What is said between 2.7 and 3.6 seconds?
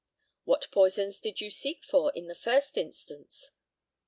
instance?